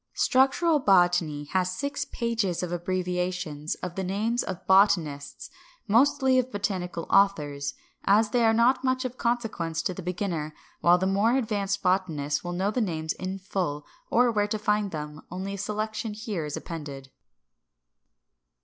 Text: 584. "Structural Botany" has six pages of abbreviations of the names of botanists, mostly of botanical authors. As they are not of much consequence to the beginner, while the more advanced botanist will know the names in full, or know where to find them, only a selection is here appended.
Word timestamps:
584. 0.13 0.21
"Structural 0.23 0.79
Botany" 0.79 1.43
has 1.51 1.77
six 1.77 2.05
pages 2.05 2.63
of 2.63 2.71
abbreviations 2.71 3.75
of 3.83 3.93
the 3.93 4.03
names 4.03 4.41
of 4.41 4.65
botanists, 4.65 5.51
mostly 5.87 6.39
of 6.39 6.51
botanical 6.51 7.05
authors. 7.11 7.75
As 8.05 8.31
they 8.31 8.43
are 8.43 8.51
not 8.51 8.79
of 8.79 8.83
much 8.83 9.17
consequence 9.19 9.83
to 9.83 9.93
the 9.93 10.01
beginner, 10.01 10.55
while 10.79 10.97
the 10.97 11.05
more 11.05 11.35
advanced 11.37 11.83
botanist 11.83 12.43
will 12.43 12.51
know 12.53 12.71
the 12.71 12.81
names 12.81 13.13
in 13.13 13.37
full, 13.37 13.85
or 14.09 14.25
know 14.25 14.31
where 14.31 14.47
to 14.47 14.57
find 14.57 14.89
them, 14.89 15.21
only 15.29 15.53
a 15.53 15.57
selection 15.59 16.13
is 16.13 16.25
here 16.25 16.47
appended. 16.55 17.11